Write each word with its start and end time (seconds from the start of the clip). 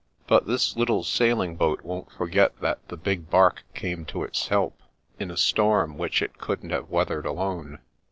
But 0.25 0.47
this 0.47 0.75
little 0.75 1.03
sailing 1.03 1.57
boat 1.57 1.83
won't 1.83 2.11
forget 2.11 2.59
that 2.59 2.79
the 2.87 2.97
big 2.97 3.29
bark 3.29 3.61
came 3.75 4.03
to 4.05 4.23
its 4.23 4.47
help, 4.47 4.81
in 5.19 5.29
a 5.29 5.37
storm 5.37 5.95
which 5.95 6.23
it 6.23 6.39
couldn't 6.39 6.71
have 6.71 6.89
weathered 6.89 7.27
alone." 7.27 7.77